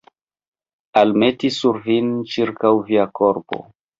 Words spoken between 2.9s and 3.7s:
via korpo.